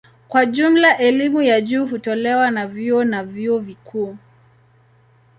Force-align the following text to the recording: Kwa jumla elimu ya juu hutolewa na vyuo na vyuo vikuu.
Kwa 0.27 0.45
jumla 0.45 0.97
elimu 0.97 1.41
ya 1.41 1.61
juu 1.61 1.87
hutolewa 1.87 2.51
na 2.51 2.67
vyuo 2.67 3.03
na 3.03 3.23
vyuo 3.23 3.59
vikuu. 3.59 4.17